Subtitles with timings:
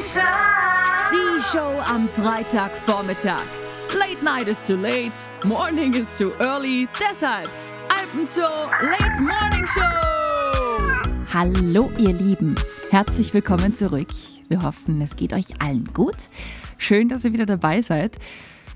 [0.00, 1.10] Sunshine.
[1.12, 3.44] Die Show am Freitagvormittag.
[3.98, 5.12] Late night is too late,
[5.44, 6.88] morning is too early.
[6.98, 7.50] Deshalb
[7.90, 8.40] Alpenzoo
[8.80, 9.82] Late Morning Show.
[11.34, 12.54] Hallo ihr Lieben,
[12.90, 14.08] herzlich willkommen zurück.
[14.48, 16.30] Wir hoffen, es geht euch allen gut.
[16.78, 18.16] Schön, dass ihr wieder dabei seid.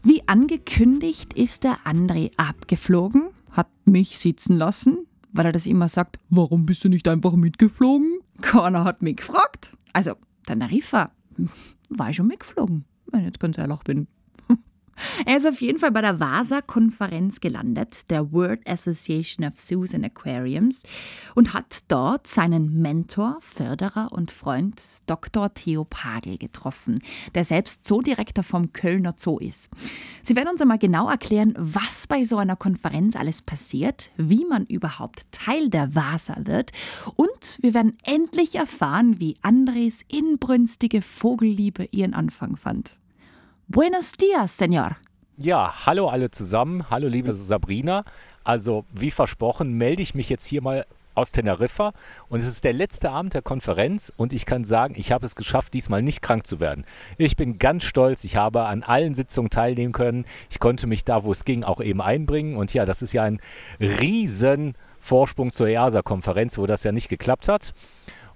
[0.03, 6.19] Wie angekündigt ist der André abgeflogen, hat mich sitzen lassen, weil er das immer sagt,
[6.29, 8.19] warum bist du nicht einfach mitgeflogen?
[8.43, 9.73] Keiner hat mich gefragt.
[9.95, 10.17] Also,
[10.47, 11.14] Teneriffa
[11.91, 14.07] war ich schon mitgeflogen, wenn ich jetzt ganz bin.
[15.27, 20.05] Er ist auf jeden Fall bei der VASA-Konferenz gelandet, der World Association of Zoos and
[20.05, 20.85] Aquariums,
[21.35, 25.53] und hat dort seinen Mentor, Förderer und Freund Dr.
[25.53, 27.01] Theo Pagel getroffen,
[27.35, 29.71] der selbst Zoodirektor vom Kölner Zoo ist.
[30.23, 34.67] Sie werden uns einmal genau erklären, was bei so einer Konferenz alles passiert, wie man
[34.67, 36.73] überhaupt Teil der VASA wird
[37.17, 42.99] und wir werden endlich erfahren, wie Andres inbrünstige Vogelliebe ihren Anfang fand.
[43.69, 44.97] Buenos dias, Senor.
[45.39, 46.91] Ja, hallo alle zusammen.
[46.91, 48.05] Hallo liebe Sabrina.
[48.45, 50.85] Also wie versprochen melde ich mich jetzt hier mal
[51.15, 51.93] aus Teneriffa
[52.29, 55.35] und es ist der letzte Abend der Konferenz und ich kann sagen, ich habe es
[55.35, 56.85] geschafft, diesmal nicht krank zu werden.
[57.17, 60.27] Ich bin ganz stolz, ich habe an allen Sitzungen teilnehmen können.
[60.51, 63.23] Ich konnte mich da, wo es ging, auch eben einbringen und ja, das ist ja
[63.23, 63.41] ein
[63.81, 67.73] riesen Vorsprung zur EASA-Konferenz, wo das ja nicht geklappt hat.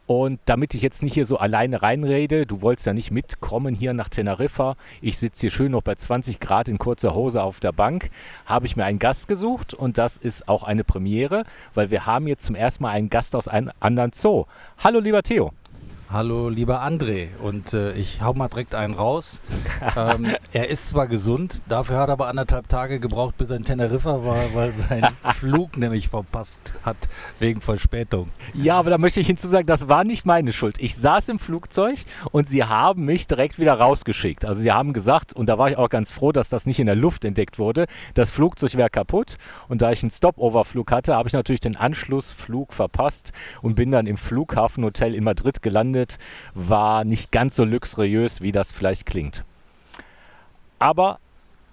[0.09, 3.93] Und damit ich jetzt nicht hier so alleine reinrede, du wolltest ja nicht mitkommen hier
[3.93, 4.75] nach Teneriffa.
[5.03, 8.09] Ich sitze hier schön noch bei 20 Grad in kurzer Hose auf der Bank.
[8.47, 12.27] Habe ich mir einen Gast gesucht und das ist auch eine Premiere, weil wir haben
[12.27, 14.47] jetzt zum ersten Mal einen Gast aus einem anderen Zoo.
[14.79, 15.53] Hallo lieber Theo.
[16.11, 17.29] Hallo, lieber André.
[17.43, 19.43] Und äh, ich hau mal direkt einen raus.
[19.97, 23.65] ähm, er ist zwar gesund, dafür hat er aber anderthalb Tage gebraucht, bis er in
[23.65, 26.97] Teneriffa war, weil sein Flug nämlich verpasst hat
[27.41, 28.31] wegen Verspätung.
[28.55, 30.79] Ja, aber da möchte ich hinzusagen, das war nicht meine Schuld.
[30.81, 31.99] Ich saß im Flugzeug
[32.33, 34.47] und sie haben mich direkt wieder rausgeschickt.
[34.47, 36.87] Also sie haben gesagt, und da war ich auch ganz froh, dass das nicht in
[36.87, 37.85] der Luft entdeckt wurde,
[38.15, 39.37] das Flugzeug wäre kaputt.
[39.69, 44.07] Und da ich einen Stopover-Flug hatte, habe ich natürlich den Anschlussflug verpasst und bin dann
[44.07, 45.98] im Flughafenhotel in Madrid gelandet
[46.55, 49.45] war nicht ganz so luxuriös, wie das vielleicht klingt.
[50.79, 51.19] Aber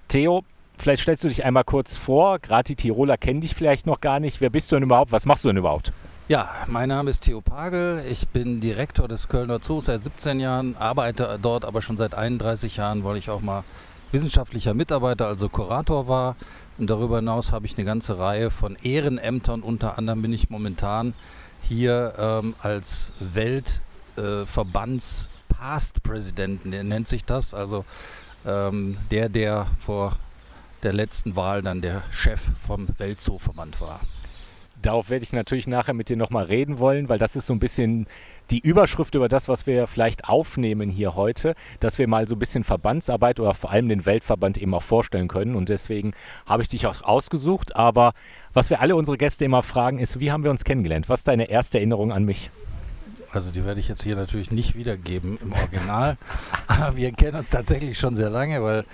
[0.07, 0.43] Theo,
[0.77, 2.39] vielleicht stellst du dich einmal kurz vor.
[2.39, 4.41] Gerade die Tiroler kennen dich vielleicht noch gar nicht.
[4.41, 5.11] Wer bist du denn überhaupt?
[5.11, 5.91] Was machst du denn überhaupt?
[6.27, 8.03] Ja, mein Name ist Theo Pagel.
[8.09, 12.77] Ich bin Direktor des Kölner Zoos seit 17 Jahren, arbeite dort aber schon seit 31
[12.77, 13.63] Jahren, weil ich auch mal
[14.11, 16.35] wissenschaftlicher Mitarbeiter, also Kurator war.
[16.79, 19.61] Und darüber hinaus habe ich eine ganze Reihe von Ehrenämtern.
[19.61, 21.13] Unter anderem bin ich momentan
[21.61, 23.81] hier ähm, als Welt-
[24.17, 27.53] äh, Verbands Past Präsidenten, der nennt sich das.
[27.53, 27.85] Also
[28.45, 30.17] ähm, der, der vor
[30.83, 33.99] der letzten Wahl dann der Chef vom Weltzooverband war.
[34.81, 37.59] Darauf werde ich natürlich nachher mit dir nochmal reden wollen, weil das ist so ein
[37.59, 38.05] bisschen
[38.51, 42.39] die Überschrift über das, was wir vielleicht aufnehmen hier heute, dass wir mal so ein
[42.39, 45.55] bisschen Verbandsarbeit oder vor allem den Weltverband eben auch vorstellen können.
[45.55, 46.13] Und deswegen
[46.45, 47.75] habe ich dich auch ausgesucht.
[47.75, 48.13] Aber
[48.53, 51.09] was wir alle unsere Gäste immer fragen, ist, wie haben wir uns kennengelernt?
[51.09, 52.51] Was ist deine erste Erinnerung an mich?
[53.35, 56.17] Also die werde ich jetzt hier natürlich nicht wiedergeben im Original.
[56.67, 58.85] Aber wir kennen uns tatsächlich schon sehr lange, weil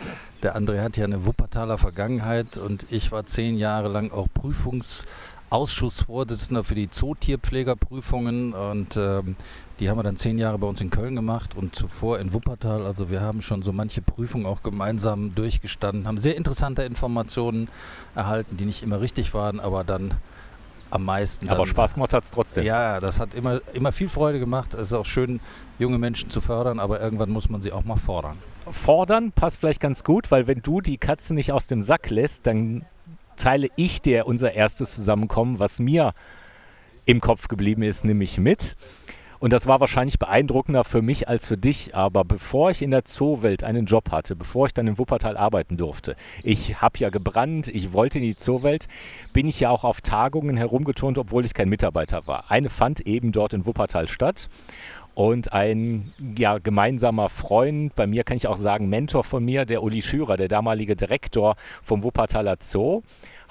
[0.43, 6.63] der André hat ja eine Wuppertaler Vergangenheit und ich war zehn Jahre lang auch Prüfungsausschussvorsitzender
[6.63, 9.35] für die Zootierpflegerprüfungen und ähm,
[9.79, 12.85] die haben wir dann zehn Jahre bei uns in Köln gemacht und zuvor in Wuppertal.
[12.85, 17.69] Also wir haben schon so manche Prüfungen auch gemeinsam durchgestanden, haben sehr interessante Informationen
[18.15, 20.13] erhalten, die nicht immer richtig waren, aber dann
[20.91, 21.49] am meisten.
[21.49, 22.63] Aber Spaß gemacht hat es trotzdem.
[22.65, 24.73] Ja, das hat immer, immer viel Freude gemacht.
[24.73, 25.39] Es ist auch schön,
[25.79, 28.37] junge Menschen zu fördern, aber irgendwann muss man sie auch mal fordern.
[28.69, 32.45] Fordern passt vielleicht ganz gut, weil wenn du die Katze nicht aus dem Sack lässt,
[32.45, 32.85] dann
[33.35, 36.11] teile ich dir unser erstes Zusammenkommen, was mir
[37.05, 38.75] im Kopf geblieben ist, nämlich mit.
[39.41, 41.95] Und das war wahrscheinlich beeindruckender für mich als für dich.
[41.95, 45.77] Aber bevor ich in der Zoowelt einen Job hatte, bevor ich dann in Wuppertal arbeiten
[45.77, 48.87] durfte, ich habe ja gebrannt, ich wollte in die Zoowelt,
[49.33, 52.51] bin ich ja auch auf Tagungen herumgeturnt, obwohl ich kein Mitarbeiter war.
[52.51, 54.47] Eine fand eben dort in Wuppertal statt.
[55.15, 59.81] Und ein ja, gemeinsamer Freund, bei mir kann ich auch sagen, Mentor von mir, der
[59.81, 63.01] Uli Schürer, der damalige Direktor vom Wuppertaler Zoo,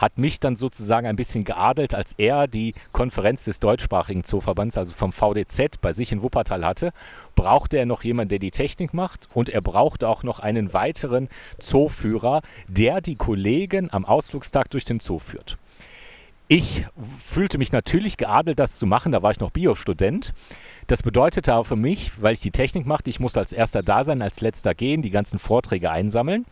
[0.01, 4.95] hat mich dann sozusagen ein bisschen geadelt, als er die Konferenz des deutschsprachigen Zooverbands, also
[4.95, 6.93] vom VDZ, bei sich in Wuppertal hatte,
[7.37, 11.29] brauchte er noch jemanden, der die Technik macht und er brauchte auch noch einen weiteren
[11.59, 15.59] Zooführer, der die Kollegen am Ausflugstag durch den Zoo führt.
[16.49, 16.87] Ich
[17.25, 20.33] fühlte mich natürlich geadelt, das zu machen, da war ich noch Biostudent.
[20.91, 24.03] Das bedeutete aber für mich, weil ich die Technik machte, ich musste als erster da
[24.03, 26.47] sein, als letzter gehen, die ganzen Vorträge einsammeln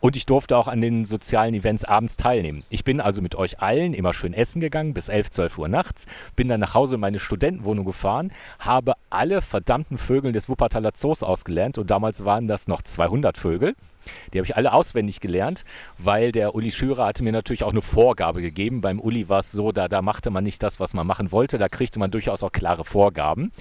[0.00, 2.64] und ich durfte auch an den sozialen Events abends teilnehmen.
[2.68, 6.06] Ich bin also mit euch allen immer schön essen gegangen bis 11, 12 Uhr nachts,
[6.34, 11.22] bin dann nach Hause in meine Studentenwohnung gefahren, habe alle verdammten Vögeln des Wuppertaler Zoos
[11.22, 13.76] ausgelernt und damals waren das noch 200 Vögel.
[14.32, 15.64] Die habe ich alle auswendig gelernt,
[15.98, 18.80] weil der Uli Schürer hatte mir natürlich auch eine Vorgabe gegeben.
[18.80, 21.58] Beim Uli war es so, da, da machte man nicht das, was man machen wollte,
[21.58, 23.52] da kriegte man durchaus auch klare Vorgaben.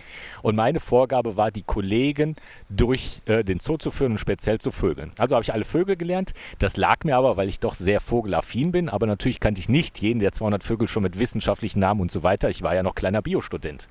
[0.42, 2.36] Und meine Vorgabe war, die Kollegen
[2.70, 5.12] durch äh, den Zoo zu führen und speziell zu Vögeln.
[5.18, 6.34] Also habe ich alle Vögel gelernt.
[6.60, 10.02] Das lag mir aber, weil ich doch sehr vogelaffin bin, aber natürlich kannte ich nicht
[10.02, 12.50] jeden der 200 Vögel schon mit wissenschaftlichen Namen und so weiter.
[12.50, 13.88] Ich war ja noch kleiner Biostudent.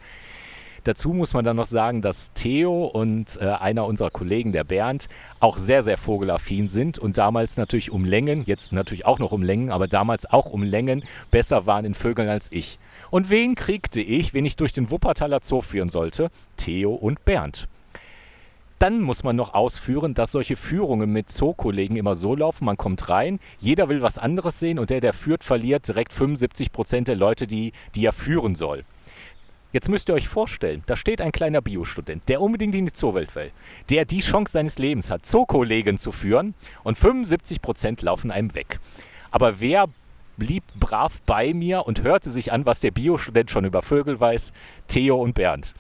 [0.85, 5.09] Dazu muss man dann noch sagen, dass Theo und äh, einer unserer Kollegen, der Bernd,
[5.41, 9.43] auch sehr, sehr vogelaffin sind und damals natürlich um Längen, jetzt natürlich auch noch um
[9.43, 12.79] Längen, aber damals auch um Längen besser waren in Vögeln als ich.
[13.11, 16.31] Und wen kriegte ich, wen ich durch den Wuppertaler Zoo führen sollte?
[16.59, 17.67] Theo und Bernd.
[18.79, 23.09] Dann muss man noch ausführen, dass solche Führungen mit Zookollegen immer so laufen, man kommt
[23.09, 27.17] rein, jeder will was anderes sehen und der, der führt, verliert direkt 75 Prozent der
[27.17, 28.85] Leute, die, die er führen soll.
[29.75, 33.35] Jetzt müsst ihr euch vorstellen, da steht ein kleiner Biostudent, der unbedingt in die Zoowelt
[33.35, 33.51] will,
[33.91, 36.55] der die Chance seines Lebens hat, Zookollegen zu führen
[36.85, 38.79] und 75 Prozent laufen einem weg.
[39.33, 39.87] Aber wer
[40.37, 44.53] blieb brav bei mir und hörte sich an, was der Biostudent schon über Vögel weiß?
[44.87, 45.75] Theo und Bernd.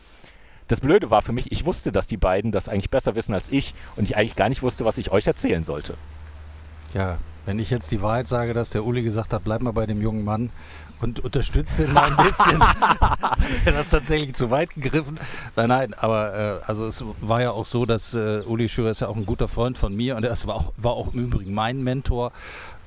[0.66, 3.52] Das Blöde war für mich, ich wusste, dass die beiden das eigentlich besser wissen als
[3.52, 5.94] ich und ich eigentlich gar nicht wusste, was ich euch erzählen sollte.
[6.94, 9.86] Ja, wenn ich jetzt die Wahrheit sage, dass der Uli gesagt hat, bleib mal bei
[9.86, 10.50] dem jungen Mann,
[11.04, 12.58] und unterstützt den mal ein bisschen.
[13.64, 15.20] das ist tatsächlich zu weit gegriffen.
[15.54, 19.00] Nein, nein, aber äh, also es war ja auch so, dass äh, Uli Schürer ist
[19.00, 21.54] ja auch ein guter Freund von mir und er war auch, war auch im Übrigen
[21.54, 22.32] mein Mentor.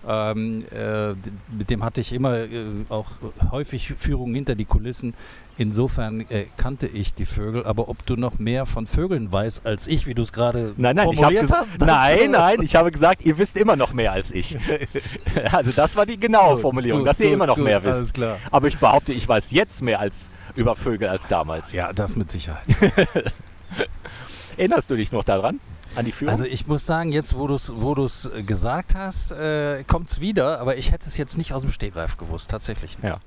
[0.08, 1.10] Ähm, äh,
[1.52, 3.12] mit dem hatte ich immer äh, auch
[3.52, 5.14] häufig Führungen hinter die Kulissen.
[5.60, 9.88] Insofern äh, kannte ich die Vögel, aber ob du noch mehr von Vögeln weißt als
[9.88, 11.80] ich, wie du es gerade nein, nein, formuliert hast?
[11.80, 14.58] Nein, nein, ich habe gesagt, ihr wisst immer noch mehr als ich.
[15.52, 18.20] also das war die genaue gut, Formulierung, gut, dass ihr gut, immer noch mehr wisst.
[18.52, 21.74] Aber ich behaupte, ich weiß jetzt mehr als über Vögel als damals.
[21.74, 22.68] Ja, das mit Sicherheit.
[24.58, 25.60] Erinnerst du dich noch daran?
[25.96, 26.34] An die Führung?
[26.34, 27.96] Also ich muss sagen, jetzt wo du es wo
[28.46, 32.18] gesagt hast, äh, kommt es wieder, aber ich hätte es jetzt nicht aus dem Stegreif
[32.18, 32.98] gewusst, tatsächlich.
[33.02, 33.20] Ja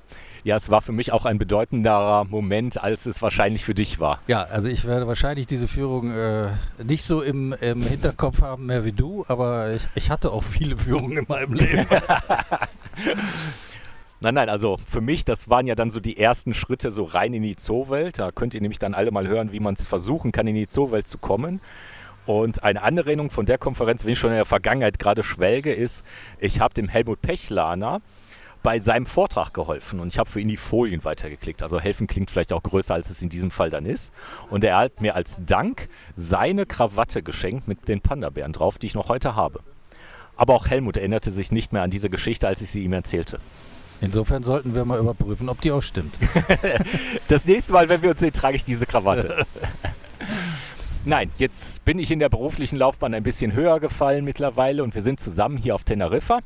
[0.44, 4.20] ja, es war für mich auch ein bedeutenderer Moment, als es wahrscheinlich für dich war.
[4.26, 6.48] Ja, also ich werde wahrscheinlich diese Führung äh,
[6.82, 10.76] nicht so im, im, Hinterkopf haben mehr wie du, aber ich, ich hatte auch viele
[10.78, 11.86] Führungen in meinem Leben.
[14.22, 17.32] Nein, nein, also für mich, das waren ja dann so die ersten Schritte so rein
[17.32, 18.18] in die Zoowelt.
[18.18, 20.66] Da könnt ihr nämlich dann alle mal hören, wie man es versuchen kann, in die
[20.66, 21.62] Zoowelt zu kommen.
[22.26, 25.72] Und eine andere Erinnerung von der Konferenz, wenn ich schon in der Vergangenheit gerade schwelge,
[25.72, 26.04] ist,
[26.38, 28.02] ich habe dem Helmut Pechlaner
[28.62, 31.62] bei seinem Vortrag geholfen und ich habe für ihn die Folien weitergeklickt.
[31.62, 34.12] Also helfen klingt vielleicht auch größer, als es in diesem Fall dann ist.
[34.50, 38.94] Und er hat mir als Dank seine Krawatte geschenkt mit den Panda-Bären drauf, die ich
[38.94, 39.60] noch heute habe.
[40.36, 43.38] Aber auch Helmut erinnerte sich nicht mehr an diese Geschichte, als ich sie ihm erzählte.
[44.00, 46.18] Insofern sollten wir mal überprüfen, ob die auch stimmt.
[47.28, 49.46] das nächste Mal, wenn wir uns sehen, trage ich diese Krawatte.
[51.04, 55.02] Nein, jetzt bin ich in der beruflichen Laufbahn ein bisschen höher gefallen mittlerweile und wir
[55.02, 56.40] sind zusammen hier auf Teneriffa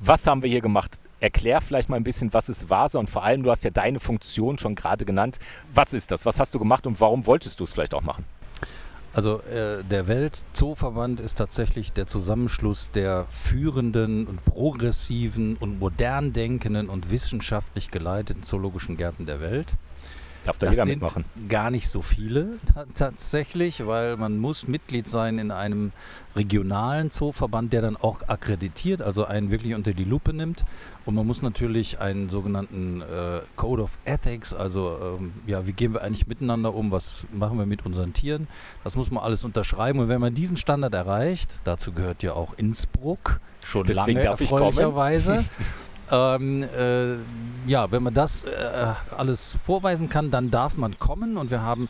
[0.00, 0.98] was haben wir hier gemacht?
[1.20, 4.00] Erklär vielleicht mal ein bisschen, was ist Vasa und vor allem, du hast ja deine
[4.00, 5.38] Funktion schon gerade genannt.
[5.74, 6.24] Was ist das?
[6.24, 8.24] Was hast du gemacht und warum wolltest du es vielleicht auch machen?
[9.12, 16.88] Also äh, der Weltzooverband ist tatsächlich der Zusammenschluss der führenden und progressiven und modern denkenden
[16.88, 19.74] und wissenschaftlich geleiteten zoologischen Gärten der Welt.
[20.44, 21.24] Darf da das jeder sind mitmachen?
[21.48, 22.54] Gar nicht so viele
[22.94, 25.92] tatsächlich, weil man muss Mitglied sein in einem
[26.34, 30.64] regionalen Zooverband, der dann auch akkreditiert, also einen wirklich unter die Lupe nimmt.
[31.04, 35.92] Und man muss natürlich einen sogenannten äh, Code of Ethics, also ähm, ja, wie gehen
[35.92, 38.46] wir eigentlich miteinander um, was machen wir mit unseren Tieren,
[38.84, 39.98] das muss man alles unterschreiben.
[39.98, 45.44] Und wenn man diesen Standard erreicht, dazu gehört ja auch Innsbruck, schon Deswegen lange erfreulicherweise.
[46.10, 47.16] Ähm, äh,
[47.66, 51.88] ja, wenn man das äh, alles vorweisen kann, dann darf man kommen und wir haben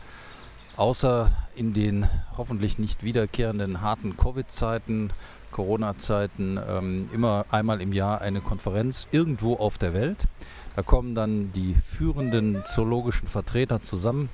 [0.77, 5.11] außer in den hoffentlich nicht wiederkehrenden harten Covid-Zeiten,
[5.51, 10.27] Corona-Zeiten ähm, immer einmal im Jahr eine Konferenz irgendwo auf der Welt.
[10.75, 14.29] Da kommen dann die führenden zoologischen Vertreter zusammen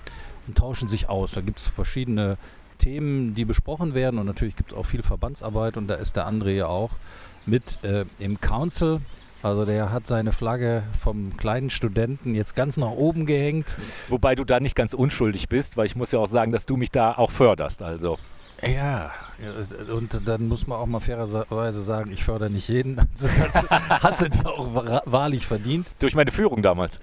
[0.48, 1.32] und tauschen sich aus.
[1.32, 2.38] Da gibt es verschiedene
[2.78, 6.28] Themen, die besprochen werden und natürlich gibt es auch viel Verbandsarbeit und da ist der
[6.28, 6.92] André ja auch
[7.46, 9.02] mit äh, im Council
[9.48, 13.78] also der hat seine Flagge vom kleinen Studenten jetzt ganz nach oben gehängt.
[14.08, 16.78] Wobei du da nicht ganz unschuldig bist, weil ich muss ja auch sagen, dass du
[16.78, 17.82] mich da auch förderst.
[17.82, 18.18] Also.
[18.62, 19.12] Ja,
[19.96, 22.98] und dann muss man auch mal fairerweise sagen, ich fördere nicht jeden.
[23.18, 25.92] Also das hast du auch wahrlich verdient.
[26.00, 27.00] Durch meine Führung damals.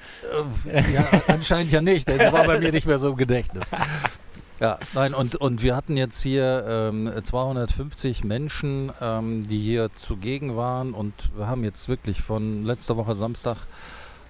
[0.66, 2.08] Äh, ja, anscheinend ja nicht.
[2.08, 3.70] Das war bei mir nicht mehr so im Gedächtnis.
[4.60, 10.56] Ja, nein, und, und wir hatten jetzt hier ähm, 250 Menschen, ähm, die hier zugegen
[10.56, 13.56] waren und wir haben jetzt wirklich von letzter Woche Samstag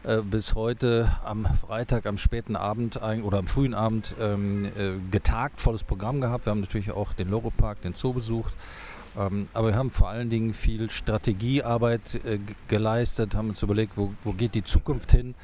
[0.02, 5.60] äh, bis heute am Freitag, am späten Abend oder am frühen Abend ähm, äh, getagt,
[5.60, 6.46] volles Programm gehabt.
[6.46, 8.54] Wir haben natürlich auch den Loro-Park, den Zoo besucht.
[9.16, 12.38] Ähm, aber wir haben vor allen Dingen viel Strategiearbeit äh,
[12.68, 15.34] geleistet, haben uns überlegt, wo, wo geht die Zukunft hin.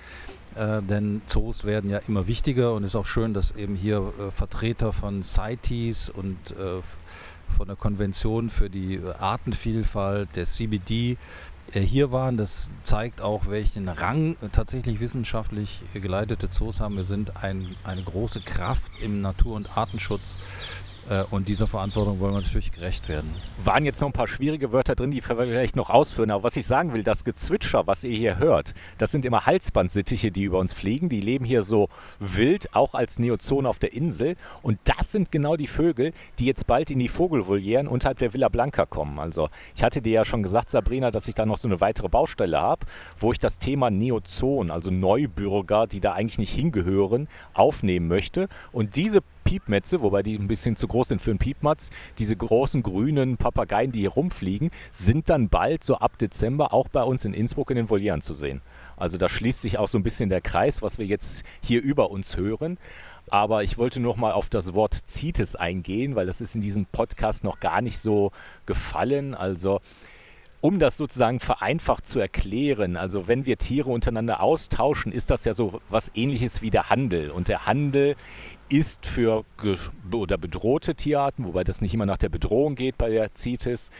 [0.54, 4.12] Äh, denn Zoos werden ja immer wichtiger und es ist auch schön, dass eben hier
[4.18, 6.80] äh, Vertreter von CITES und äh,
[7.56, 11.16] von der Konvention für die Artenvielfalt, der CBD,
[11.72, 12.36] äh, hier waren.
[12.36, 16.96] Das zeigt auch, welchen Rang tatsächlich wissenschaftlich geleitete Zoos haben.
[16.96, 20.89] Wir sind ein, eine große Kraft im Natur- und Artenschutz äh,
[21.30, 23.34] und dieser Verantwortung wollen wir natürlich gerecht werden.
[23.64, 26.30] Waren jetzt noch ein paar schwierige Wörter drin, die wir vielleicht noch ausführen.
[26.30, 30.30] Aber was ich sagen will, das Gezwitscher, was ihr hier hört, das sind immer Halsbandsittiche,
[30.30, 31.08] die über uns fliegen.
[31.08, 31.88] Die leben hier so
[32.20, 34.36] wild, auch als Neozone auf der Insel.
[34.62, 38.48] Und das sind genau die Vögel, die jetzt bald in die Vogelvolieren unterhalb der Villa
[38.48, 39.18] Blanca kommen.
[39.18, 42.08] Also ich hatte dir ja schon gesagt, Sabrina, dass ich da noch so eine weitere
[42.08, 42.86] Baustelle habe,
[43.18, 48.48] wo ich das Thema Neozon, also Neubürger, die da eigentlich nicht hingehören, aufnehmen möchte.
[48.70, 51.90] Und diese Piepmetze, wobei die ein bisschen zu groß sind für einen Piepmatz.
[52.20, 57.02] Diese großen grünen Papageien, die hier rumfliegen, sind dann bald so ab Dezember auch bei
[57.02, 58.62] uns in Innsbruck in den Volieren zu sehen.
[58.96, 62.12] Also da schließt sich auch so ein bisschen der Kreis, was wir jetzt hier über
[62.12, 62.78] uns hören.
[63.28, 66.86] Aber ich wollte noch mal auf das Wort CITES eingehen, weil das ist in diesem
[66.86, 68.30] Podcast noch gar nicht so
[68.66, 69.34] gefallen.
[69.34, 69.80] Also
[70.60, 75.54] um das sozusagen vereinfacht zu erklären, also wenn wir Tiere untereinander austauschen, ist das ja
[75.54, 77.30] so was ähnliches wie der Handel.
[77.30, 78.14] Und der Handel
[78.70, 79.44] ist für
[80.12, 83.90] oder bedrohte Tierarten, wobei das nicht immer nach der Bedrohung geht bei der CITES,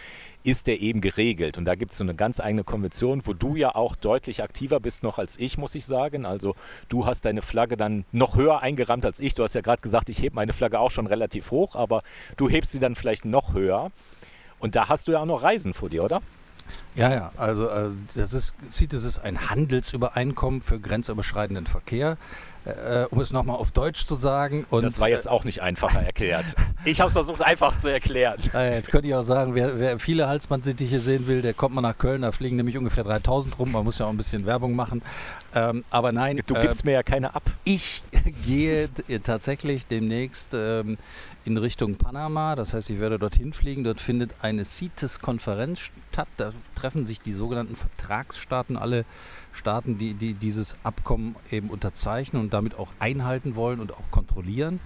[0.45, 1.59] ist der eben geregelt.
[1.59, 4.81] Und da gibt es so eine ganz eigene Konvention, wo du ja auch deutlich aktiver
[4.81, 6.25] bist noch als ich, muss ich sagen.
[6.25, 6.55] Also
[6.89, 9.35] du hast deine Flagge dann noch höher eingerammt als ich.
[9.35, 12.03] Du hast ja gerade gesagt, ich hebe meine Flagge auch schon relativ hoch, aber
[12.37, 13.91] du hebst sie dann vielleicht noch höher.
[14.61, 16.23] Und da hast du ja auch noch Reisen vor dir, oder?
[16.95, 22.17] Ja, ja, also, also das ist, CITES ist ein Handelsübereinkommen für grenzüberschreitenden Verkehr
[22.65, 24.67] äh, um es nochmal auf Deutsch zu sagen.
[24.71, 26.55] Und, das war jetzt auch nicht einfacher erklärt.
[26.85, 28.39] Ich habe es versucht einfach zu erklären.
[28.55, 31.81] Äh, jetzt könnte ich auch sagen, wer, wer viele Halsbandsittiche sehen will, der kommt mal
[31.81, 34.75] nach Köln, da fliegen nämlich ungefähr 3000 rum, man muss ja auch ein bisschen Werbung
[34.75, 35.03] machen.
[35.55, 36.41] Ähm, aber nein.
[36.47, 37.43] Du gibst äh, mir ja keine ab.
[37.65, 38.03] Ich
[38.47, 38.89] gehe
[39.25, 40.97] tatsächlich demnächst ähm,
[41.45, 42.55] in Richtung Panama.
[42.55, 43.85] Das heißt, ich werde dorthin fliegen.
[43.85, 45.81] Dort findet eine CITES-Konferenz
[46.11, 46.29] statt.
[46.37, 49.05] Da treffen sich die sogenannten Vertragsstaaten, alle
[49.53, 54.81] Staaten, die, die dieses Abkommen eben unterzeichnen und damit auch einhalten wollen und auch kontrollieren.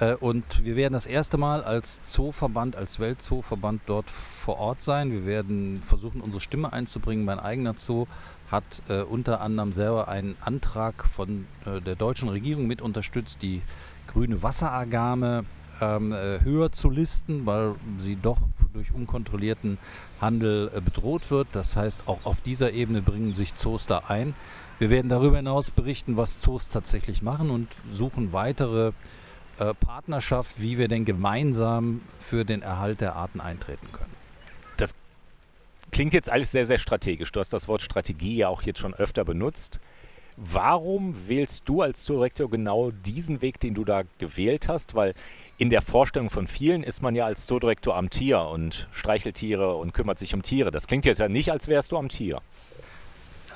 [0.00, 5.10] Äh, und wir werden das erste Mal als Zooverband, als Weltzooverband dort vor Ort sein.
[5.10, 7.24] Wir werden versuchen, unsere Stimme einzubringen.
[7.24, 8.06] Mein eigener Zoo
[8.50, 13.62] hat äh, unter anderem selber einen Antrag von äh, der deutschen Regierung mit unterstützt, die
[14.06, 15.44] grüne Wasseragame
[15.80, 18.38] ähm, äh, höher zu listen, weil sie doch
[18.72, 19.78] durch unkontrollierten
[20.20, 21.48] Handel äh, bedroht wird.
[21.52, 24.34] Das heißt, auch auf dieser Ebene bringen sich Zoos da ein.
[24.78, 28.92] Wir werden darüber hinaus berichten, was Zoos tatsächlich machen und suchen weitere
[29.58, 34.12] äh, Partnerschaft, wie wir denn gemeinsam für den Erhalt der Arten eintreten können.
[34.76, 34.94] Das
[35.92, 37.32] klingt jetzt alles sehr, sehr strategisch.
[37.32, 39.80] Du hast das Wort Strategie ja auch jetzt schon öfter benutzt.
[40.36, 44.94] Warum wählst du als Direktor genau diesen Weg, den du da gewählt hast?
[44.94, 45.14] Weil
[45.56, 49.76] in der Vorstellung von vielen ist man ja als Zoodirektor am Tier und streichelt Tiere
[49.76, 50.70] und kümmert sich um Tiere.
[50.70, 52.42] Das klingt jetzt ja nicht, als wärst du am Tier.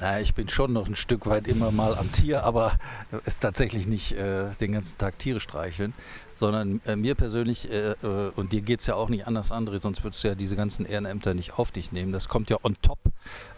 [0.00, 2.78] Ja, ich bin schon noch ein Stück weit immer mal am Tier, aber
[3.26, 5.92] es tatsächlich nicht äh, den ganzen Tag Tiere streicheln,
[6.40, 9.80] sondern äh, mir persönlich, äh, äh und dir geht es ja auch nicht anders, André,
[9.80, 12.10] sonst würdest du ja diese ganzen Ehrenämter nicht auf dich nehmen.
[12.10, 12.98] Das kommt ja on top,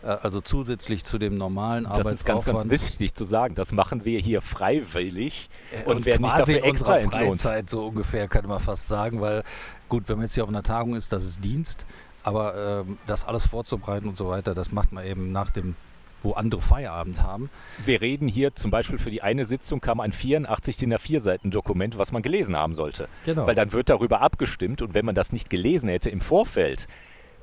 [0.02, 2.12] äh, also zusätzlich zu dem normalen das Arbeitsaufwand.
[2.12, 3.54] Das ist ganz, ganz wichtig zu sagen.
[3.54, 7.86] Das machen wir hier freiwillig äh, und, und werden nicht dafür extra in Freizeit so
[7.86, 9.44] ungefähr, kann man fast sagen, weil
[9.88, 11.86] gut, wenn man jetzt hier auf einer Tagung ist, das ist Dienst,
[12.24, 15.76] aber ähm, das alles vorzubereiten und so weiter, das macht man eben nach dem
[16.22, 17.50] wo andere Feierabend haben.
[17.84, 21.50] Wir reden hier zum Beispiel für die eine Sitzung kam ein 84 DIN A4 Seiten
[21.50, 23.08] Dokument, was man gelesen haben sollte.
[23.24, 23.46] Genau.
[23.46, 26.86] Weil dann wird darüber abgestimmt und wenn man das nicht gelesen hätte im Vorfeld,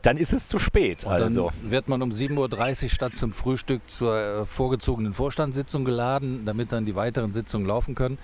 [0.02, 1.04] dann ist es zu spät.
[1.04, 1.52] Und also.
[1.62, 6.72] Dann wird man um 7.30 Uhr statt zum Frühstück zur äh, vorgezogenen Vorstandssitzung geladen, damit
[6.72, 8.18] dann die weiteren Sitzungen laufen können.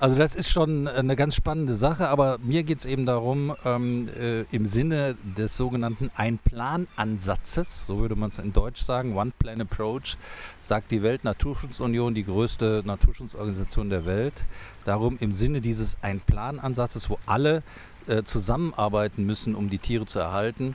[0.00, 4.08] Also das ist schon eine ganz spannende Sache, aber mir geht es eben darum, ähm,
[4.18, 10.16] äh, im Sinne des sogenannten Ein-Plan-Ansatzes, so würde man es in Deutsch sagen, One-Plan-Approach,
[10.60, 14.46] sagt die Weltnaturschutzunion, die größte Naturschutzorganisation der Welt,
[14.86, 17.62] darum im Sinne dieses Ein-Plan-Ansatzes, wo alle
[18.06, 20.74] äh, zusammenarbeiten müssen, um die Tiere zu erhalten,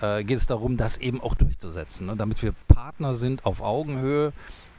[0.00, 2.16] äh, geht es darum, das eben auch durchzusetzen, ne?
[2.16, 4.32] damit wir Partner sind auf Augenhöhe.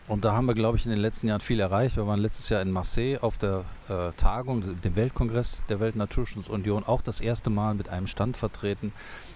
[0.07, 1.95] Und da haben wir, glaube ich, in den letzten Jahren viel erreicht.
[1.95, 7.03] Wir waren letztes Jahr in Marseille auf der äh, Tagung, dem Weltkongress der Weltnaturschutzunion, auch
[7.03, 8.91] das erste Mal mit einem Stand vertreten,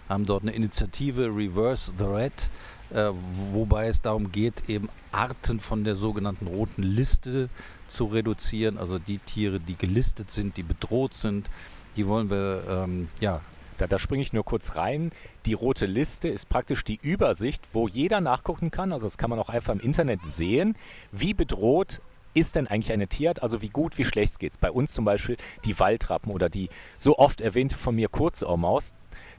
[0.10, 2.50] haben dort eine Initiative Reverse the Red
[2.94, 3.12] äh,
[3.52, 7.50] wobei es darum geht, eben Arten von der sogenannten roten Liste
[7.88, 11.50] zu reduzieren, also die Tiere, die gelistet sind, die bedroht sind,
[11.96, 13.42] die wollen wir ähm, ja
[13.78, 15.12] da, da springe ich nur kurz rein.
[15.46, 18.92] Die rote Liste ist praktisch die Übersicht, wo jeder nachgucken kann.
[18.92, 20.76] Also das kann man auch einfach im Internet sehen,
[21.12, 22.02] wie bedroht
[22.34, 23.44] ist denn eigentlich eine Tierart?
[23.44, 24.58] Also wie gut, wie schlecht geht es?
[24.58, 28.94] Bei uns zum Beispiel die Waldrappen oder die so oft erwähnte von mir Kurzohrmaus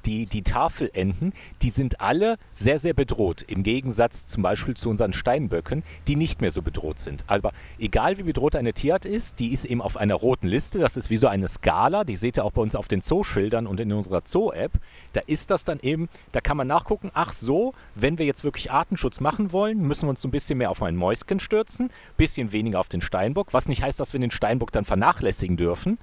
[0.07, 1.33] die, die Tafelenten,
[1.63, 3.43] die sind alle sehr, sehr bedroht.
[3.43, 7.25] Im Gegensatz zum Beispiel zu unseren Steinböcken, die nicht mehr so bedroht sind.
[7.27, 10.79] Aber egal wie bedroht eine Tierart ist, die ist eben auf einer roten Liste.
[10.79, 12.05] Das ist wie so eine Skala.
[12.05, 14.73] Die seht ihr auch bei uns auf den Zooschildern und in unserer Zoo-App.
[15.13, 18.71] Da ist das dann eben, da kann man nachgucken, ach so, wenn wir jetzt wirklich
[18.71, 22.53] Artenschutz machen wollen, müssen wir uns so ein bisschen mehr auf ein Mäuschen stürzen, bisschen
[22.53, 25.99] weniger auf den Steinbock, was nicht heißt, dass wir den Steinbock dann vernachlässigen dürfen.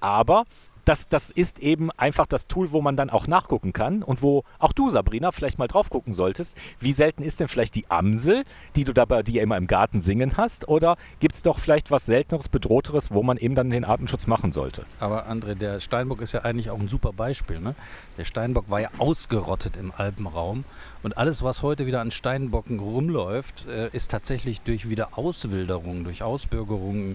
[0.00, 0.44] Aber
[0.90, 4.42] das, das ist eben einfach das Tool, wo man dann auch nachgucken kann und wo
[4.58, 6.56] auch du, Sabrina, vielleicht mal drauf gucken solltest.
[6.80, 8.42] Wie selten ist denn vielleicht die Amsel,
[8.74, 10.66] die du da bei dir immer im Garten singen hast?
[10.66, 14.50] Oder gibt es doch vielleicht was Selteneres, Bedrohteres, wo man eben dann den Artenschutz machen
[14.50, 14.84] sollte?
[14.98, 17.60] Aber André, der Steinbock ist ja eigentlich auch ein super Beispiel.
[17.60, 17.76] Ne?
[18.18, 20.64] Der Steinbock war ja ausgerottet im Alpenraum.
[21.04, 27.14] Und alles, was heute wieder an Steinbocken rumläuft, äh, ist tatsächlich durch Wiederauswilderung, durch Ausbürgerungen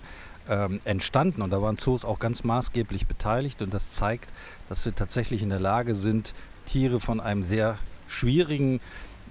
[0.50, 4.32] ähm, entstanden und da waren Zoos auch ganz maßgeblich beteiligt und das zeigt,
[4.70, 6.34] dass wir tatsächlich in der Lage sind,
[6.66, 8.80] Tiere von einem sehr schwierigen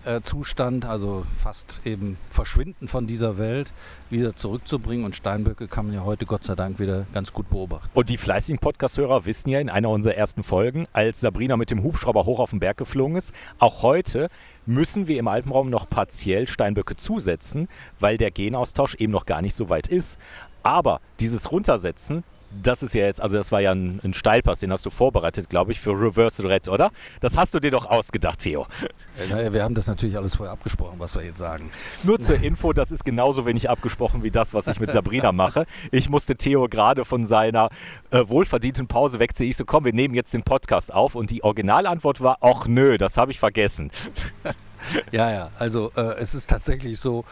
[0.04, 3.73] äh, Zustand, also fast eben verschwinden von dieser Welt,
[4.11, 5.04] wieder zurückzubringen.
[5.04, 7.88] Und Steinböcke kann man ja heute Gott sei Dank wieder ganz gut beobachten.
[7.94, 11.83] Und die fleißigen Podcast-Hörer wissen ja in einer unserer ersten Folgen, als Sabrina mit dem
[11.83, 14.28] Hubschrauber hoch auf den Berg geflogen ist, auch heute
[14.66, 17.68] müssen wir im Alpenraum noch partiell Steinböcke zusetzen,
[18.00, 20.18] weil der Genaustausch eben noch gar nicht so weit ist.
[20.64, 22.25] Aber dieses Runtersetzen,
[22.62, 25.50] das ist ja jetzt, also das war ja ein, ein Steilpass, den hast du vorbereitet,
[25.50, 26.90] glaube ich, für Reverse Red, oder?
[27.21, 28.66] Das hast du dir doch ausgedacht, Theo.
[29.18, 31.71] Äh, naja, wir haben das natürlich alles vorher abgesprochen, was wir jetzt sagen.
[32.02, 35.66] Nur zur Info, das ist genauso wenig abgesprochen wie das, was ich mit Sabrina mache.
[35.90, 37.71] Ich musste Theo gerade von seiner
[38.11, 39.50] äh, wohlverdienten Pause wegziehen.
[39.50, 41.14] Ich so, komm, wir nehmen jetzt den Podcast auf.
[41.14, 43.90] Und die Originalantwort war, ach nö, das habe ich vergessen.
[45.12, 47.24] ja, ja, also äh, es ist tatsächlich so,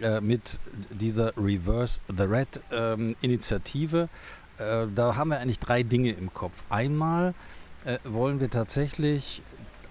[0.00, 0.58] äh, mit
[0.90, 4.08] dieser Reverse the Red ähm, Initiative.
[4.58, 6.62] Äh, da haben wir eigentlich drei Dinge im Kopf.
[6.68, 7.34] Einmal
[7.84, 9.42] äh, wollen wir tatsächlich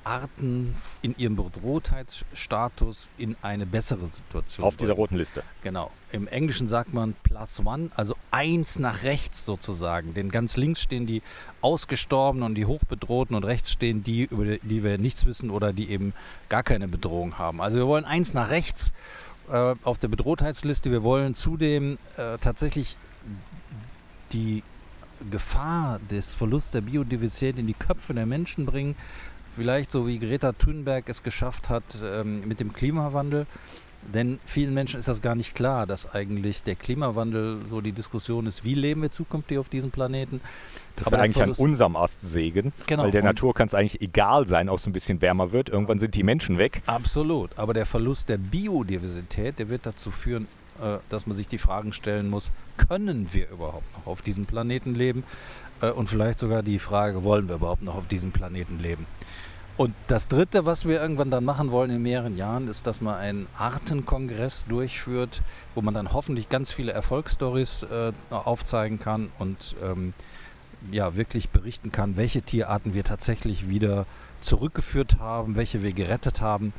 [0.04, 4.66] Arten in ihrem Bedrohtheitsstatus in eine bessere Situation.
[4.66, 5.44] Auf dieser roten Liste.
[5.62, 5.92] Genau.
[6.12, 10.14] Im Englischen sagt man plus one, also eins nach rechts sozusagen.
[10.14, 11.22] Denn ganz links stehen die
[11.62, 15.92] Ausgestorbenen und die Hochbedrohten und rechts stehen die, über die wir nichts wissen oder die
[15.92, 16.14] eben
[16.48, 17.62] gar keine Bedrohung haben.
[17.62, 18.94] Also wir wollen eins nach rechts
[19.52, 20.92] äh, auf der Bedrohtheitsliste.
[20.92, 22.98] Wir wollen zudem äh, tatsächlich
[24.32, 24.64] die
[25.30, 28.96] Gefahr des Verlusts der Biodiversität in die Köpfe der Menschen bringen.
[29.56, 33.46] Vielleicht so wie Greta Thunberg es geschafft hat ähm, mit dem Klimawandel.
[34.02, 38.48] Denn vielen Menschen ist das gar nicht klar, dass eigentlich der Klimawandel so die Diskussion
[38.48, 40.42] ist, wie leben wir zukünftig auf diesem Planeten.
[40.96, 43.04] Das wäre eigentlich an unserem Ast sägen, genau.
[43.04, 45.70] weil der Natur kann es eigentlich egal sein, ob es ein bisschen wärmer wird.
[45.70, 46.82] Irgendwann sind die Menschen weg.
[46.86, 50.48] Absolut, aber der Verlust der Biodiversität, der wird dazu führen,
[50.82, 54.96] äh, dass man sich die Fragen stellen muss, können wir überhaupt noch auf diesem Planeten
[54.96, 55.24] leben?
[55.82, 59.06] Äh, und vielleicht sogar die Frage, wollen wir überhaupt noch auf diesem Planeten leben?
[59.80, 63.16] Und das Dritte, was wir irgendwann dann machen wollen in mehreren Jahren, ist, dass man
[63.16, 65.42] einen Artenkongress durchführt,
[65.74, 70.14] wo man dann hoffentlich ganz viele Erfolgsstories äh, aufzeigen kann und ähm,
[70.92, 74.06] ja, wirklich berichten kann, welche Tierarten wir tatsächlich wieder
[74.42, 76.74] zurückgeführt haben, welche wir gerettet haben.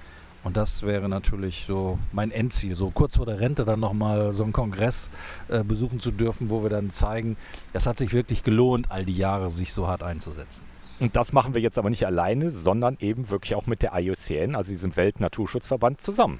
[0.44, 4.42] Und das wäre natürlich so mein Endziel, so kurz vor der Rente dann nochmal so
[4.42, 5.10] einen Kongress
[5.48, 7.38] äh, besuchen zu dürfen, wo wir dann zeigen,
[7.72, 10.64] es hat sich wirklich gelohnt, all die Jahre sich so hart einzusetzen.
[11.00, 14.54] Und das machen wir jetzt aber nicht alleine, sondern eben wirklich auch mit der IUCN,
[14.54, 16.38] also diesem Weltnaturschutzverband, zusammen.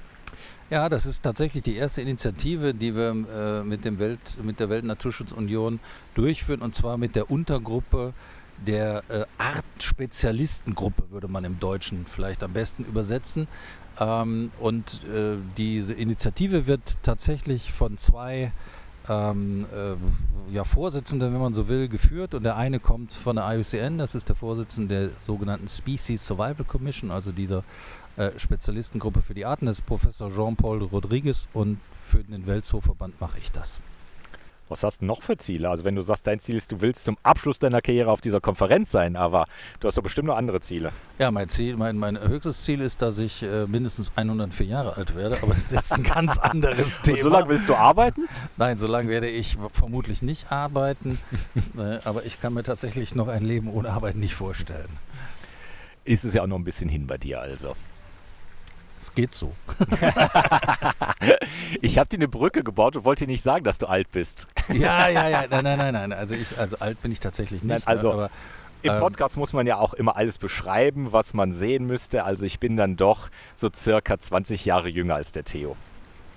[0.69, 4.69] Ja, das ist tatsächlich die erste Initiative, die wir äh, mit, dem Welt, mit der
[4.69, 5.79] Weltnaturschutzunion
[6.13, 8.13] durchführen, und zwar mit der Untergruppe
[8.65, 13.47] der äh, Artspezialistengruppe, würde man im Deutschen vielleicht am besten übersetzen.
[13.99, 18.53] Ähm, und äh, diese Initiative wird tatsächlich von zwei
[19.11, 22.33] ähm, äh, ja, Vorsitzende, wenn man so will, geführt.
[22.33, 26.65] Und der eine kommt von der IUCN, das ist der Vorsitzende der sogenannten Species Survival
[26.65, 27.63] Commission, also dieser
[28.17, 33.37] äh, Spezialistengruppe für die Arten, das ist Professor Jean-Paul Rodriguez und für den Weltzooverband mache
[33.39, 33.79] ich das.
[34.71, 35.69] Was hast du noch für Ziele?
[35.69, 38.39] Also wenn du sagst, dein Ziel ist, du willst zum Abschluss deiner Karriere auf dieser
[38.39, 39.45] Konferenz sein, aber
[39.81, 40.93] du hast doch bestimmt noch andere Ziele.
[41.19, 45.13] Ja, mein Ziel, mein, mein höchstes Ziel ist, dass ich äh, mindestens 104 Jahre alt
[45.13, 47.17] werde, aber das ist jetzt ein ganz anderes Thema.
[47.17, 48.29] Und so lange willst du arbeiten?
[48.57, 51.19] Nein, so lange werde ich vermutlich nicht arbeiten,
[51.77, 54.87] äh, aber ich kann mir tatsächlich noch ein Leben ohne Arbeit nicht vorstellen.
[56.05, 57.75] Ist es ja auch noch ein bisschen hin bei dir also.
[59.01, 59.51] Es geht so.
[61.81, 64.47] ich habe dir eine Brücke gebaut und wollte dir nicht sagen, dass du alt bist.
[64.69, 65.45] ja, ja, ja.
[65.49, 66.13] Nein, nein, nein, nein.
[66.13, 67.69] Also, ich, also alt bin ich tatsächlich nicht.
[67.69, 68.29] Nein, also ne, aber,
[68.83, 72.25] Im ähm, Podcast muss man ja auch immer alles beschreiben, was man sehen müsste.
[72.25, 75.75] Also ich bin dann doch so circa 20 Jahre jünger als der Theo.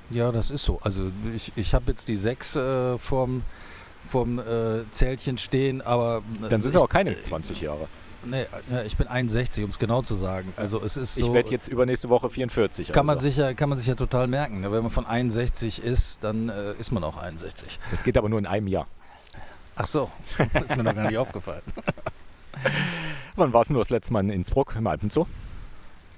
[0.09, 0.81] Ja, das ist so.
[0.83, 3.43] Also ich, ich habe jetzt die sechs äh, vorm,
[4.07, 6.23] vorm äh, Zählchen stehen, aber.
[6.41, 7.89] Dann sind es aber keine 20 Jahre.
[8.25, 10.53] Nee, ja, ich bin 61, um es genau zu sagen.
[10.57, 11.27] Also es ist so.
[11.27, 12.93] Ich werde jetzt übernächste Woche 44.
[12.93, 13.29] Kann man, also.
[13.29, 14.61] sich ja, kann man sich ja total merken.
[14.61, 14.73] ne?
[14.73, 17.79] Wenn man von 61 ist, dann äh, ist man auch 61.
[17.91, 18.87] Das geht aber nur in einem Jahr.
[19.77, 20.11] Ach so,
[20.65, 21.63] ist mir noch gar nicht aufgefallen.
[23.37, 25.27] Wann warst du das letzte Mal in Innsbruck im Alpenzoo?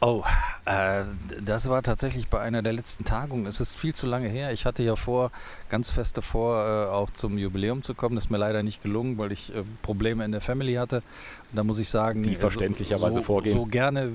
[0.01, 0.23] Oh,
[0.67, 1.05] äh,
[1.41, 3.47] das war tatsächlich bei einer der letzten Tagungen.
[3.47, 4.53] Es ist viel zu lange her.
[4.53, 5.31] Ich hatte ja vor,
[5.71, 8.15] ganz feste vor, äh, auch zum Jubiläum zu kommen.
[8.15, 10.97] Das ist mir leider nicht gelungen, weil ich äh, Probleme in der Family hatte.
[11.51, 13.55] Und da muss ich sagen, Die äh, verständlicherweise so, vorgehen.
[13.55, 14.13] So gerne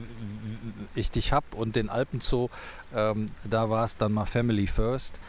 [0.94, 2.50] ich dich hab und den Alpenzoo,
[2.96, 5.20] ähm, da war es dann mal Family First.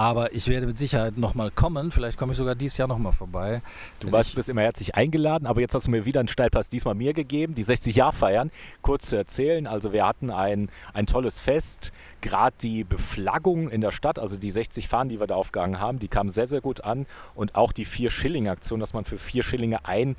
[0.00, 1.90] Aber ich werde mit Sicherheit nochmal kommen.
[1.90, 3.60] Vielleicht komme ich sogar dieses Jahr nochmal vorbei.
[3.98, 6.94] Du warst, bist immer herzlich eingeladen, aber jetzt hast du mir wieder einen Steilpass diesmal
[6.94, 8.50] mir gegeben, die 60 Jahr feiern.
[8.80, 13.90] Kurz zu erzählen, also wir hatten ein, ein tolles Fest, gerade die Beflaggung in der
[13.90, 16.82] Stadt, also die 60 Fahnen, die wir da aufgehangen haben, die kamen sehr, sehr gut
[16.82, 20.16] an und auch die 4-Schilling-Aktion, dass man für 4 Schillinge ein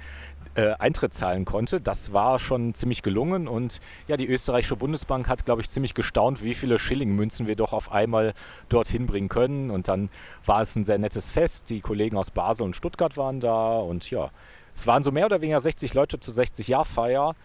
[0.56, 1.80] äh, Eintritt zahlen konnte.
[1.82, 6.44] Das war schon ziemlich gelungen und ja, die österreichische Bundesbank hat, glaube ich, ziemlich gestaunt,
[6.44, 8.34] wie viele Schillingmünzen wir doch auf einmal
[8.70, 9.72] dorthin bringen können.
[9.72, 10.10] Und dann
[10.46, 11.70] war es ein sehr nettes Fest.
[11.70, 14.30] Die Kollegen aus Basel und Stuttgart waren da und ja,
[14.76, 17.36] es waren so mehr oder weniger 60 Leute zur 60-Jahr-Feier.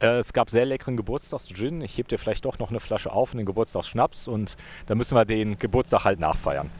[0.00, 1.80] Äh, Es gab sehr leckeren Geburtstagsgin.
[1.82, 5.16] Ich heb dir vielleicht doch noch eine Flasche auf und den Geburtstagsschnaps und dann müssen
[5.16, 6.70] wir den Geburtstag halt nachfeiern.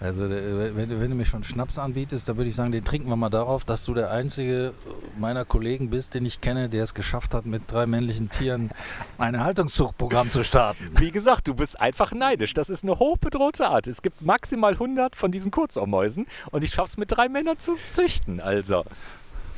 [0.00, 2.84] Also äh, wenn, du- wenn du mir schon Schnaps anbietest, dann würde ich sagen, den
[2.84, 4.74] trinken wir mal darauf, dass du der einzige
[5.18, 8.70] meiner Kollegen bist, den ich kenne, der es geschafft hat, mit drei männlichen Tieren
[9.16, 10.90] ein Haltungszuchtprogramm zu starten.
[10.98, 12.52] Wie gesagt, du bist einfach neidisch.
[12.52, 13.86] Das ist eine hochbedrohte Art.
[13.86, 18.40] Es gibt maximal 100 von diesen Kurzohrmäusen und ich schaff's mit drei Männern zu züchten.
[18.40, 18.84] Also,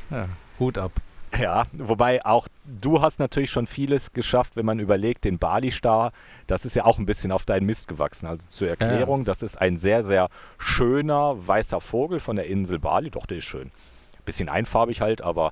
[0.09, 0.93] Ja, Hut ab.
[1.37, 6.11] Ja, wobei auch du hast natürlich schon vieles geschafft, wenn man überlegt, den Bali-Star,
[6.47, 8.25] das ist ja auch ein bisschen auf deinen Mist gewachsen.
[8.27, 13.11] Also zur Erklärung, das ist ein sehr, sehr schöner weißer Vogel von der Insel Bali.
[13.11, 13.71] Doch, der ist schön.
[14.25, 15.51] Bisschen einfarbig halt, aber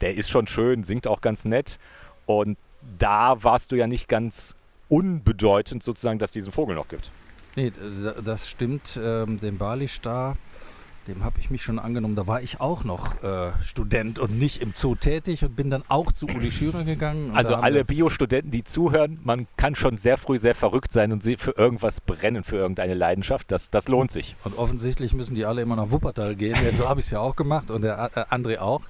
[0.00, 1.78] der ist schon schön, singt auch ganz nett.
[2.26, 2.56] Und
[2.98, 4.54] da warst du ja nicht ganz
[4.88, 7.10] unbedeutend sozusagen, dass es diesen Vogel noch gibt.
[7.56, 7.72] Nee,
[8.24, 8.98] das stimmt.
[9.02, 10.36] Ähm, den Bali-Star,
[11.06, 12.14] dem habe ich mich schon angenommen.
[12.14, 15.82] Da war ich auch noch äh, Student und nicht im Zoo tätig und bin dann
[15.88, 17.32] auch zu Uli Schürer gegangen.
[17.34, 21.36] Also alle Bio-Studenten, die zuhören, man kann schon sehr früh sehr verrückt sein und sie
[21.36, 23.50] für irgendwas brennen, für irgendeine Leidenschaft.
[23.50, 24.36] Das, das lohnt sich.
[24.44, 26.56] Und offensichtlich müssen die alle immer nach Wuppertal gehen.
[26.64, 28.82] Ja, so habe ich es ja auch gemacht und der äh, André auch.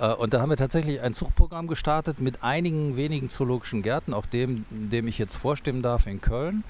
[0.00, 4.26] Äh, Und da haben wir tatsächlich ein Zuchtprogramm gestartet mit einigen wenigen zoologischen Gärten, auch
[4.26, 6.64] dem, dem ich jetzt vorstimmen darf in Köln.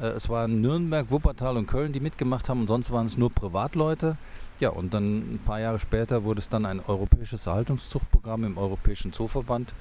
[0.00, 3.30] Äh, Es waren Nürnberg, Wuppertal und Köln, die mitgemacht haben und sonst waren es nur
[3.30, 4.16] Privatleute.
[4.60, 9.12] Ja, und dann ein paar Jahre später wurde es dann ein europäisches Erhaltungszuchtprogramm im Europäischen
[9.12, 9.72] Zooverband.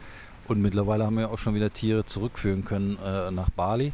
[0.48, 3.92] Und mittlerweile haben wir auch schon wieder Tiere zurückführen können äh, nach Bali.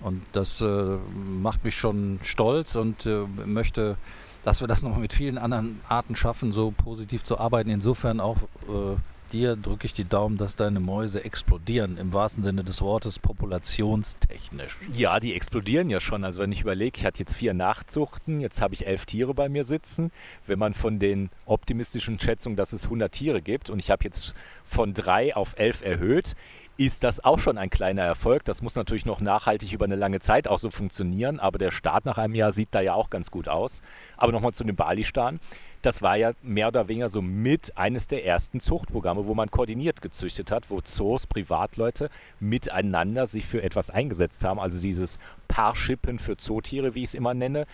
[0.00, 0.96] Und das äh,
[1.42, 3.96] macht mich schon stolz und äh, möchte,
[4.44, 7.70] dass wir das nochmal mit vielen anderen Arten schaffen, so positiv zu arbeiten.
[7.70, 8.36] Insofern auch
[8.68, 8.96] äh,
[9.32, 14.76] dir drücke ich die Daumen, dass deine Mäuse explodieren, im wahrsten Sinne des Wortes, populationstechnisch.
[14.92, 16.24] Ja, die explodieren ja schon.
[16.24, 19.48] Also wenn ich überlege, ich hatte jetzt vier Nachzuchten, jetzt habe ich elf Tiere bei
[19.48, 20.10] mir sitzen.
[20.46, 24.34] Wenn man von den optimistischen Schätzungen, dass es 100 Tiere gibt und ich habe jetzt
[24.64, 26.34] von drei auf elf erhöht,
[26.78, 28.44] ist das auch schon ein kleiner Erfolg.
[28.44, 32.06] Das muss natürlich noch nachhaltig über eine lange Zeit auch so funktionieren, aber der Start
[32.06, 33.82] nach einem Jahr sieht da ja auch ganz gut aus.
[34.16, 35.40] Aber nochmal zu den Bali-Staren.
[35.82, 40.02] Das war ja mehr oder weniger so mit eines der ersten Zuchtprogramme, wo man koordiniert
[40.02, 44.60] gezüchtet hat, wo Zoos, Privatleute miteinander sich für etwas eingesetzt haben.
[44.60, 47.66] Also dieses Paarschippen für Zootiere, wie ich es immer nenne,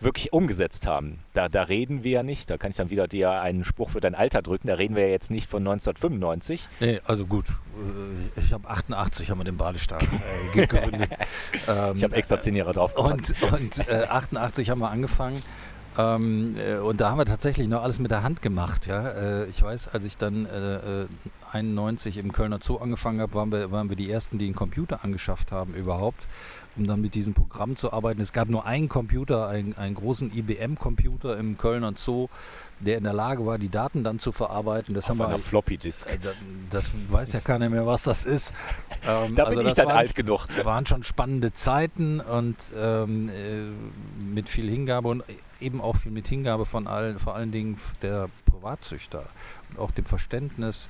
[0.00, 1.20] wirklich umgesetzt haben.
[1.32, 4.00] Da, da reden wir ja nicht, da kann ich dann wieder dir einen Spruch für
[4.00, 6.68] dein Alter drücken, da reden wir ja jetzt nicht von 1995.
[6.80, 7.48] Nee, also gut.
[7.48, 11.10] äh, Ich habe 88 haben wir den Badestab äh, gegründet.
[11.66, 13.34] Ähm, Ich habe extra zehn Jahre drauf gemacht.
[13.40, 15.42] Und, und äh, 88 haben wir angefangen.
[15.96, 18.86] Ähm, äh, und da haben wir tatsächlich noch alles mit der Hand gemacht.
[18.86, 19.08] Ja?
[19.10, 21.06] Äh, ich weiß, als ich dann äh, äh,
[21.52, 25.04] 91 im Kölner Zoo angefangen habe, waren wir, waren wir die Ersten, die einen Computer
[25.04, 26.26] angeschafft haben überhaupt,
[26.76, 28.20] um dann mit diesem Programm zu arbeiten.
[28.20, 32.26] Es gab nur einen Computer, einen, einen großen IBM-Computer im Kölner Zoo,
[32.80, 34.94] der in der Lage war, die Daten dann zu verarbeiten.
[34.94, 36.08] Das Auf haben wir einer Floppy-Disk.
[36.08, 36.30] äh, da-
[36.70, 38.52] Das weiß ja keiner mehr, was das ist.
[39.06, 40.48] Ähm, Da also bin ich das dann waren- alt genug.
[40.64, 45.22] waren schon spannende Zeiten und ähm, äh, mit viel Hingabe und
[45.64, 49.24] eben auch viel mit Hingabe von allen, vor allen Dingen der Privatzüchter
[49.70, 50.88] und auch dem Verständnis,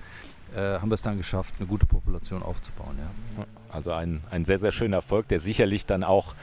[0.55, 2.99] äh, haben wir es dann geschafft, eine gute Population aufzubauen.
[3.37, 3.47] Ja.
[3.71, 6.35] Also ein, ein sehr, sehr schöner Erfolg, der sicherlich dann auch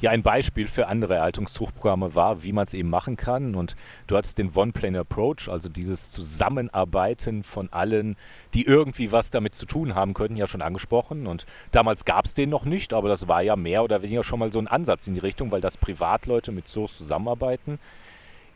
[0.00, 3.54] ja ein Beispiel für andere Erhaltungszuchtprogramme war, wie man es eben machen kann.
[3.54, 8.16] Und du hattest den One-Plane Approach, also dieses Zusammenarbeiten von allen,
[8.54, 11.26] die irgendwie was damit zu tun haben könnten, ja schon angesprochen.
[11.26, 14.38] Und damals gab es den noch nicht, aber das war ja mehr oder weniger schon
[14.38, 17.78] mal so ein Ansatz in die Richtung, weil das Privatleute mit Zoos zusammenarbeiten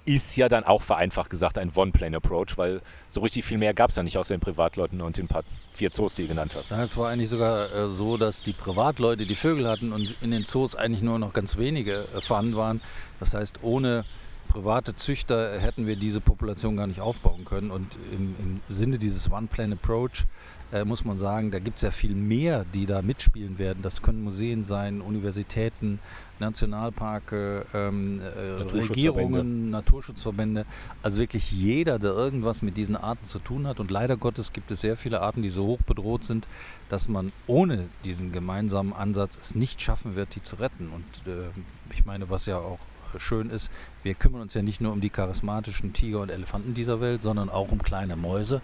[0.04, 3.96] ist ja dann auch vereinfacht gesagt ein One-Plane-Approach, weil so richtig viel mehr gab es
[3.96, 6.70] ja nicht außer den Privatleuten und den paar vier Zoos, die du genannt hast.
[6.70, 10.44] Es war eigentlich sogar äh, so, dass die Privatleute die Vögel hatten und in den
[10.44, 12.80] Zoos eigentlich nur noch ganz wenige äh, vorhanden waren.
[13.18, 14.04] Das heißt, ohne
[14.48, 17.70] private Züchter hätten wir diese Population gar nicht aufbauen können.
[17.70, 20.26] Und im, im Sinne dieses One-Plan-Approach
[20.72, 23.82] äh, muss man sagen, da gibt es ja viel mehr, die da mitspielen werden.
[23.82, 25.98] Das können Museen sein, Universitäten,
[26.40, 30.66] Nationalparke, ähm, äh, Regierungen, Naturschutzverbände.
[31.02, 33.80] Also wirklich jeder, der irgendwas mit diesen Arten zu tun hat.
[33.80, 36.48] Und leider Gottes gibt es sehr viele Arten, die so hoch bedroht sind,
[36.88, 40.90] dass man ohne diesen gemeinsamen Ansatz es nicht schaffen wird, die zu retten.
[40.94, 41.48] Und äh,
[41.92, 42.78] ich meine, was ja auch
[43.18, 43.70] schön ist,
[44.02, 47.48] wir kümmern uns ja nicht nur um die charismatischen Tiger und Elefanten dieser Welt, sondern
[47.48, 48.60] auch um kleine Mäuse.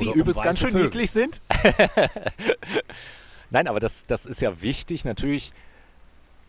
[0.00, 0.86] Die übrigens um ganz schön Vögel.
[0.86, 1.40] niedlich sind.
[3.50, 5.04] Nein, aber das, das ist ja wichtig.
[5.04, 5.52] Natürlich,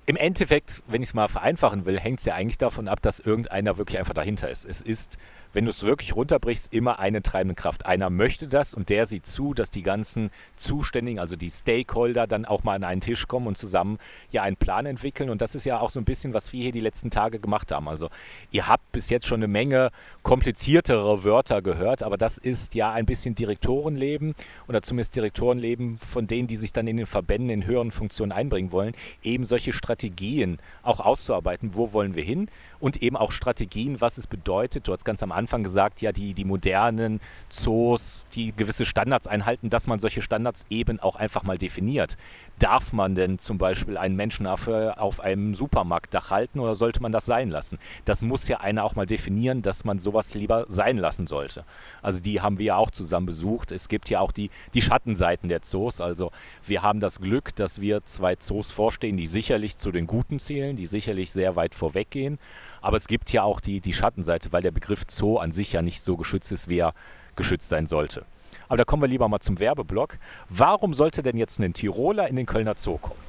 [0.06, 3.20] im Endeffekt, wenn ich es mal vereinfachen will, hängt es ja eigentlich davon ab, dass
[3.20, 4.66] irgendeiner wirklich einfach dahinter ist.
[4.66, 5.18] Es ist
[5.54, 7.86] wenn du es wirklich runterbrichst, immer eine treibende Kraft.
[7.86, 12.46] Einer möchte das und der sieht zu, dass die ganzen Zuständigen, also die Stakeholder, dann
[12.46, 14.00] auch mal an einen Tisch kommen und zusammen
[14.32, 15.30] ja einen Plan entwickeln.
[15.30, 17.72] Und das ist ja auch so ein bisschen, was wir hier die letzten Tage gemacht
[17.72, 17.88] haben.
[17.88, 18.10] Also
[18.52, 19.92] ihr habt bis jetzt schon eine Menge
[20.24, 24.36] kompliziertere Wörter gehört, aber das ist ja ein bisschen Direktorenleben
[24.68, 28.72] oder zumindest Direktorenleben von denen, die sich dann in den Verbänden in höheren Funktionen einbringen
[28.72, 31.76] wollen, eben solche Strategien auch auszuarbeiten.
[31.76, 32.50] Wo wollen wir hin?
[32.82, 34.88] Und eben auch Strategien, was es bedeutet.
[34.88, 39.70] Du hast ganz am Anfang gesagt, ja, die, die modernen Zoos, die gewisse Standards einhalten,
[39.70, 42.18] dass man solche Standards eben auch einfach mal definiert.
[42.62, 47.26] Darf man denn zum Beispiel einen Menschenaffe auf einem Supermarktdach halten oder sollte man das
[47.26, 47.80] sein lassen?
[48.06, 51.66] Das muss ja einer auch mal definieren, dass man sowas lieber sein lassen sollte.
[52.04, 53.72] Also die haben wir ja auch zusammen besucht.
[53.72, 56.02] Es gibt ja auch die, die Schattenseiten der Zoos.
[56.02, 56.30] Also
[56.64, 60.76] wir haben das Glück, dass wir zwei Zoos vorstehen, die sicherlich zu den Guten zählen,
[60.76, 62.38] die sicherlich sehr weit vorweggehen.
[62.80, 65.82] Aber es gibt ja auch die, die Schattenseite, weil der Begriff Zoo an sich ja
[65.82, 66.94] nicht so geschützt ist, wie er
[67.36, 68.24] geschützt sein sollte.
[68.72, 70.18] Aber da kommen wir lieber mal zum Werbeblock.
[70.48, 73.20] Warum sollte denn jetzt ein Tiroler in den Kölner Zoo kommen?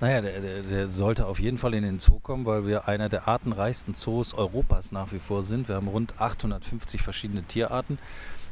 [0.00, 3.08] Naja, der, der, der, sollte auf jeden Fall in den Zoo kommen, weil wir einer
[3.08, 5.68] der artenreichsten Zoos Europas nach wie vor sind.
[5.68, 7.96] Wir haben rund 850 verschiedene Tierarten.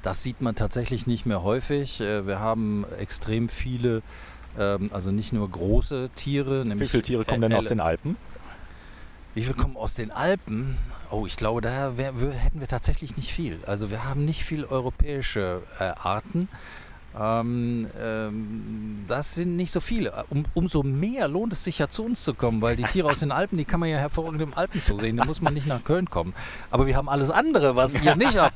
[0.02, 2.00] Das sieht man tatsächlich nicht mehr häufig.
[2.00, 4.02] Äh, wir haben extrem viele,
[4.56, 6.64] ähm, also nicht nur große Tiere.
[6.78, 8.16] Wie viele Tiere kommen denn aus den Alpen?
[9.34, 10.76] Wie viel kommen aus den Alpen?
[11.10, 13.60] Oh, ich glaube, da wär, hätten wir tatsächlich nicht viel.
[13.66, 16.48] Also wir haben nicht viel europäische äh, Arten.
[17.18, 20.24] Ähm, ähm, das sind nicht so viele.
[20.30, 23.20] Um, umso mehr lohnt es sich ja zu uns zu kommen, weil die Tiere aus
[23.20, 25.16] den Alpen, die kann man ja hervorragend im Alpenzoo sehen.
[25.16, 26.34] Da muss man nicht nach Köln kommen.
[26.70, 28.54] Aber wir haben alles andere, was ihr nicht habt.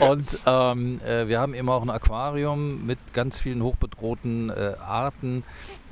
[0.00, 5.44] Und ähm, äh, wir haben eben auch ein Aquarium mit ganz vielen hochbedrohten äh, Arten.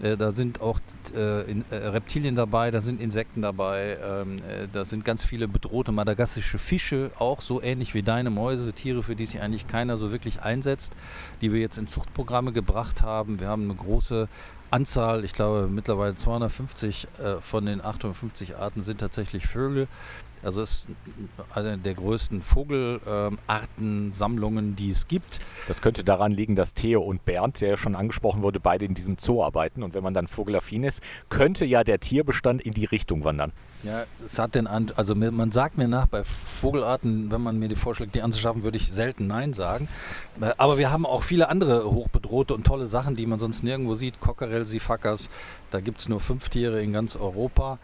[0.03, 0.79] Äh, da sind auch
[1.15, 5.49] äh, in, äh, Reptilien dabei, da sind Insekten dabei, ähm, äh, da sind ganz viele
[5.49, 9.97] bedrohte madagassische Fische, auch so ähnlich wie deine Mäuse, Tiere, für die sich eigentlich keiner
[9.97, 10.95] so wirklich einsetzt,
[11.41, 13.41] die wir jetzt in Zuchtprogramme gebracht haben.
[13.41, 14.29] Wir haben eine große
[14.71, 19.89] Anzahl, ich glaube mittlerweile 250 äh, von den 850 Arten sind tatsächlich Vögel.
[20.43, 20.87] Also es ist
[21.55, 25.41] eine der größten Vogelartensammlungen, ähm, die es gibt.
[25.69, 29.19] Das könnte daran liegen, dass Theo und Bernd, der schon angesprochen wurde, beide in diesem
[29.19, 29.83] Zoo arbeiten.
[29.83, 33.53] Und wenn man dann vogelaffin ist, könnte ja der Tierbestand in die Richtung wandern.
[33.83, 37.69] Ja, es hat den An also man sagt mir nach, bei Vogelarten, wenn man mir
[37.69, 39.89] die vorschlägt, die anzuschaffen, würde ich selten Nein sagen.
[40.41, 43.95] Äh, aber wir haben auch viele andere hochbedrohte und tolle Sachen, die man sonst nirgendwo
[43.95, 44.21] sieht.
[44.21, 45.31] Cockerel, Sifakas,
[45.71, 47.79] da gibt es nur fünf Tiere in ganz Europa.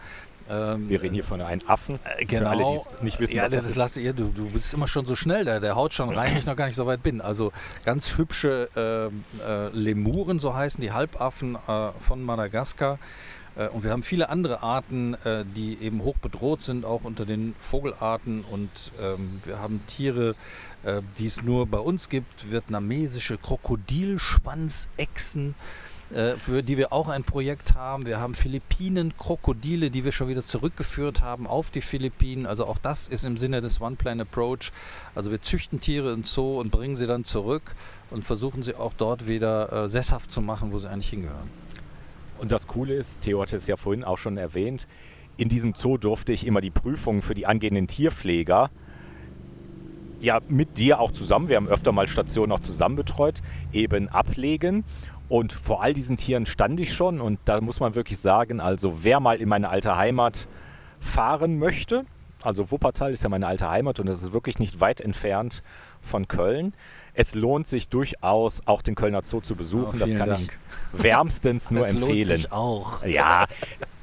[0.48, 1.98] Ähm, Wir reden hier von einem Affen.
[2.04, 2.50] Äh, genau.
[2.50, 3.76] Für alle, die es nicht wissen, ja, was das, das ist.
[3.76, 6.38] Lasse, ja, du, du bist immer schon so schnell, der, der haut schon rein, wenn
[6.38, 7.20] ich noch gar nicht so weit bin.
[7.20, 7.52] Also
[7.84, 12.98] ganz hübsche äh, äh, Lemuren, so heißen die Halbaffen äh, von Madagaskar.
[13.56, 17.24] Äh, und wir haben viele andere Arten, äh, die eben hoch bedroht sind, auch unter
[17.26, 18.44] den Vogelarten.
[18.50, 20.34] Und ähm, wir haben Tiere,
[21.18, 25.56] die es nur bei uns gibt, vietnamesische Krokodilschwanzechsen.
[26.14, 28.06] Äh, für die wir auch ein Projekt haben.
[28.06, 32.46] Wir haben Philippinen-Krokodile, die wir schon wieder zurückgeführt haben auf die Philippinen.
[32.46, 34.70] Also auch das ist im Sinne des One-Plan-Approach.
[35.16, 37.74] Also wir züchten Tiere im Zoo und bringen sie dann zurück
[38.10, 41.65] und versuchen sie auch dort wieder äh, sesshaft zu machen, wo sie eigentlich hingehören.
[42.38, 44.86] Und das Coole ist, Theo hat es ja vorhin auch schon erwähnt,
[45.36, 48.70] in diesem Zoo durfte ich immer die Prüfungen für die angehenden Tierpfleger
[50.20, 54.84] ja mit dir auch zusammen, wir haben öfter mal Stationen auch zusammen betreut, eben ablegen.
[55.28, 59.02] Und vor all diesen Tieren stand ich schon und da muss man wirklich sagen, also
[59.02, 60.46] wer mal in meine alte Heimat
[61.00, 62.04] fahren möchte,
[62.42, 65.64] also Wuppertal ist ja meine alte Heimat und das ist wirklich nicht weit entfernt
[66.00, 66.74] von Köln.
[67.18, 69.94] Es lohnt sich durchaus, auch den Kölner Zoo zu besuchen.
[69.94, 70.58] Oh, das kann Dank.
[70.92, 72.26] ich wärmstens nur Es lohnt empfehlen.
[72.42, 73.02] sich auch.
[73.04, 73.46] Ja,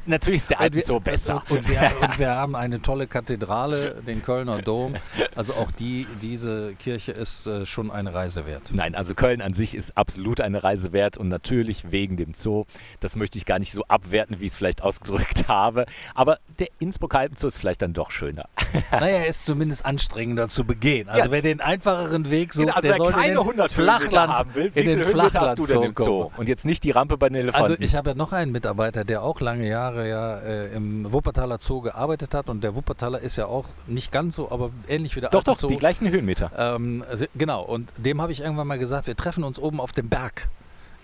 [0.06, 1.44] natürlich ist der wir, Zoo besser.
[1.50, 4.96] Und wir, und wir haben eine tolle Kathedrale, den Kölner Dom.
[5.36, 8.72] Also auch die, diese Kirche ist äh, schon eine Reise wert.
[8.74, 12.66] Nein, also Köln an sich ist absolut eine Reise wert und natürlich wegen dem Zoo.
[13.00, 15.86] Das möchte ich gar nicht so abwerten, wie ich es vielleicht ausgedrückt habe.
[16.16, 18.46] Aber der Innsbrucker Alpenzoo ist vielleicht dann doch schöner.
[18.92, 21.08] Naja, er ist zumindest anstrengender zu begehen.
[21.10, 21.32] Also Ja.
[21.32, 24.72] wer den einfacheren Weg sucht, also der sollte keine in den 100 Flachland, haben will,
[24.74, 26.32] wie in den Höhenmeter hast du denn Flachland im Zoo?
[26.38, 27.72] Und jetzt nicht die Rampe bei den Elefanten.
[27.72, 31.58] Also ich habe ja noch einen Mitarbeiter, der auch lange Jahre ja äh, im Wuppertaler
[31.60, 35.22] Zoo gearbeitet hat und der Wuppertaler ist ja auch nicht ganz so, aber ähnlich wie
[35.22, 35.68] der doch, doch, Zoo.
[35.68, 36.52] die gleichen Höhenmeter.
[36.58, 39.92] Ähm, also, genau, und dem habe ich irgendwann mal gesagt, wir treffen uns oben auf
[39.92, 40.50] dem Berg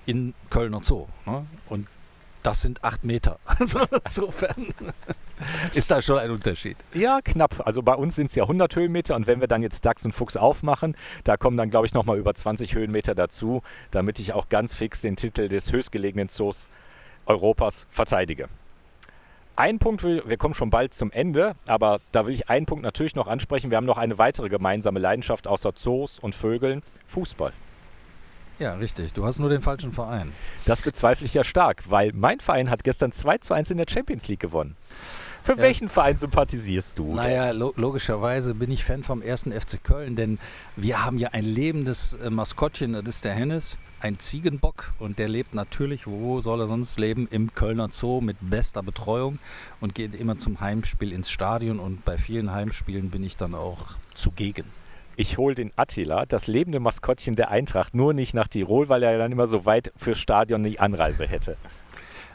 [0.06, 1.08] in Kölner Zoo.
[1.26, 1.46] Ne?
[1.70, 1.88] Und
[2.44, 3.40] das sind acht Meter.
[3.60, 4.68] Also insofern
[5.74, 6.78] ist da schon ein Unterschied.
[6.94, 7.62] Ja, knapp.
[7.66, 10.14] Also bei uns sind es ja 100 Höhenmeter und wenn wir dann jetzt Dachs und
[10.14, 14.50] Fuchs aufmachen, da kommen dann, glaube ich, nochmal über 20 Höhenmeter dazu, damit ich auch
[14.50, 16.68] ganz fix den Titel des höchstgelegenen Zoos
[17.26, 18.48] Europas verteidige.
[19.60, 22.82] Ein Punkt, will, wir kommen schon bald zum Ende, aber da will ich einen Punkt
[22.82, 23.70] natürlich noch ansprechen.
[23.70, 27.52] Wir haben noch eine weitere gemeinsame Leidenschaft außer Zoos und Vögeln, Fußball.
[28.58, 29.12] Ja, richtig.
[29.12, 30.32] Du hast nur den falschen Verein.
[30.64, 33.86] Das bezweifle ich ja stark, weil mein Verein hat gestern 2 zu 1 in der
[33.90, 34.78] Champions League gewonnen.
[35.50, 35.64] Für Ja.
[35.64, 37.16] welchen Verein sympathisierst du?
[37.16, 40.38] Naja, lo logischerweise bin ich Fan vom ersten FC Köln, denn
[40.76, 45.28] wir haben ja ein lebendes äh, Maskottchen, das ist der Hennes, ein Ziegenbock und der
[45.28, 49.40] lebt natürlich, wo soll er sonst leben, im Kölner Zoo mit bester Betreuung
[49.82, 53.96] und geht immer zum Heimspiel ins Stadion und bei vielen Heimspielen bin ich dann auch
[54.14, 54.66] zugegen.
[55.16, 59.18] ich hole den Attila, das lebende Maskottchen der Eintracht, nur nicht nach Tirol, weil er
[59.18, 61.58] dann immer so weit fürs Stadion die Anreise hätte.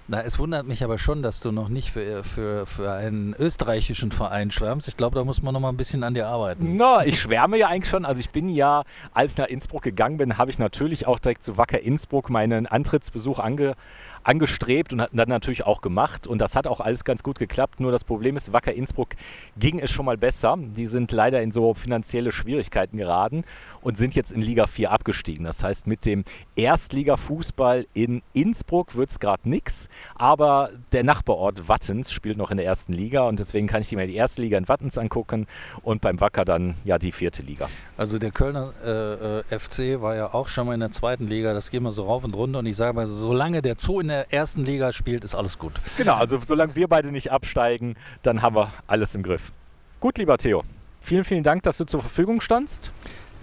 [0.07, 4.13] Na, es wundert mich aber schon, dass du noch nicht für, für, für einen österreichischen
[4.13, 4.87] Verein schwärmst.
[4.87, 6.77] Ich glaube, da muss man noch mal ein bisschen an dir arbeiten.
[6.77, 8.05] Na, ich schwärme ja eigentlich schon.
[8.05, 11.43] Also ich bin ja, als ich nach Innsbruck gegangen bin, habe ich natürlich auch direkt
[11.43, 13.77] zu Wacker Innsbruck meinen Antrittsbesuch ange,
[14.25, 16.27] angestrebt und hat dann natürlich auch gemacht.
[16.27, 17.81] Und das hat auch alles ganz gut geklappt.
[17.81, 19.11] Nur das Problem ist, Wacker Innsbruck
[19.59, 20.57] ging es schon mal besser.
[20.59, 23.45] Die sind leider in so finanzielle Schwierigkeiten geraten
[23.83, 25.45] und sind jetzt in Liga 4 abgestiegen.
[25.45, 26.25] Das heißt, mit dem
[26.57, 29.89] Erstliga-Fußball in Innsbruck wird es gerade nichts.
[30.15, 34.07] Aber der Nachbarort Wattens spielt noch in der ersten Liga und deswegen kann ich mir
[34.07, 35.47] die erste Liga in Wattens angucken
[35.83, 37.69] und beim Wacker dann ja die vierte Liga.
[37.97, 41.53] Also der Kölner äh, äh, FC war ja auch schon mal in der zweiten Liga.
[41.53, 42.61] Das geht mal so rauf und runter.
[42.61, 45.73] Und ich sage mal, solange der Zoo in der ersten Liga spielt, ist alles gut.
[45.97, 49.53] Genau, also solange wir beide nicht absteigen, dann haben wir alles im Griff.
[50.01, 50.63] Gut, lieber Theo.
[51.01, 52.93] Vielen, vielen Dank, dass du zur Verfügung standst.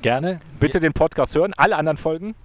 [0.02, 0.40] Gerne.
[0.60, 1.54] Bitte den Podcast hören.
[1.58, 2.36] Alle anderen Folgen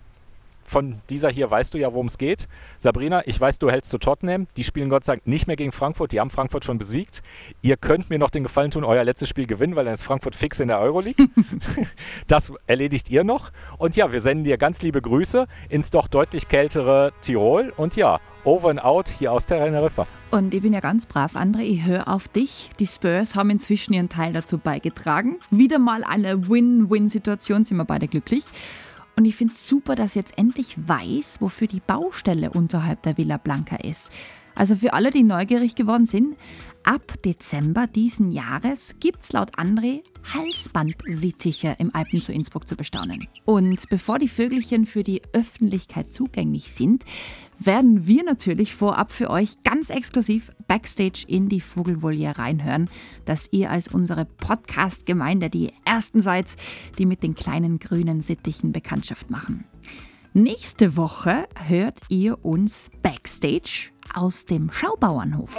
[0.68, 2.48] von dieser hier weißt du ja, worum es geht.
[2.78, 4.46] Sabrina, ich weiß, du hältst zu Tottenham.
[4.56, 6.12] Die spielen Gott sei Dank nicht mehr gegen Frankfurt.
[6.12, 7.22] Die haben Frankfurt schon besiegt.
[7.62, 10.34] Ihr könnt mir noch den Gefallen tun, euer letztes Spiel gewinnen, weil dann ist Frankfurt
[10.34, 11.28] fix in der Euroleague.
[12.26, 13.50] das erledigt ihr noch.
[13.78, 17.72] Und ja, wir senden dir ganz liebe Grüße ins doch deutlich kältere Tirol.
[17.76, 20.06] Und ja, over and out hier aus der Teneriffa.
[20.30, 22.70] Und ich bin ja ganz brav, André, ich höre auf dich.
[22.78, 25.36] Die Spurs haben inzwischen ihren Teil dazu beigetragen.
[25.50, 28.44] Wieder mal eine Win-Win-Situation, sind wir beide glücklich.
[29.16, 33.16] Und ich finde es super, dass ich jetzt endlich weiß, wofür die Baustelle unterhalb der
[33.16, 34.12] Villa Blanca ist.
[34.54, 36.36] Also für alle, die neugierig geworden sind,
[36.82, 40.02] ab Dezember diesen Jahres gibt es laut André
[40.34, 43.26] Halsbandsittiche im Alpen zu Innsbruck zu bestaunen.
[43.44, 47.04] Und bevor die Vögelchen für die Öffentlichkeit zugänglich sind,
[47.58, 52.90] werden wir natürlich vorab für euch ganz exklusiv Backstage in die Vogelvoliere reinhören,
[53.24, 56.46] dass ihr als unsere Podcast-Gemeinde die Ersten seid,
[56.98, 59.64] die mit den kleinen grünen Sittichen Bekanntschaft machen.
[60.32, 65.56] Nächste Woche hört ihr uns Backstage aus dem Schaubauernhof.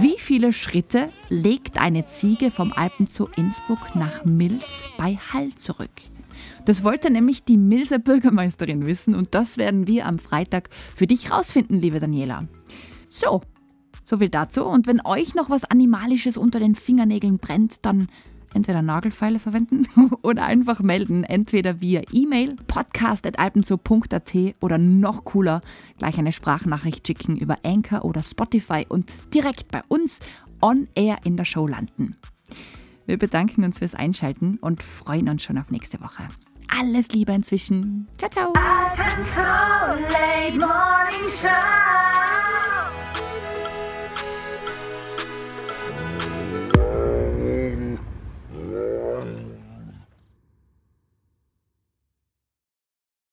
[0.00, 5.90] Wie viele Schritte legt eine Ziege vom Alpenzoo Innsbruck nach Mils bei Hall zurück?
[6.68, 11.30] Das wollte nämlich die Milser Bürgermeisterin wissen und das werden wir am Freitag für dich
[11.30, 12.46] rausfinden, liebe Daniela.
[13.08, 13.40] So,
[14.04, 14.66] so viel dazu.
[14.66, 18.08] Und wenn euch noch was Animalisches unter den Fingernägeln brennt, dann
[18.52, 19.86] entweder Nagelfeile verwenden
[20.22, 21.24] oder einfach melden.
[21.24, 25.62] Entweder via E-Mail podcast.alpenzoo.at oder noch cooler,
[25.98, 30.20] gleich eine Sprachnachricht schicken über Anchor oder Spotify und direkt bei uns
[30.60, 32.16] on air in der Show landen.
[33.06, 36.28] Wir bedanken uns fürs Einschalten und freuen uns schon auf nächste Woche
[36.68, 38.08] alles Liebe inzwischen.
[38.18, 38.52] Ciao, ciao.
[38.52, 41.48] Up until late morning show.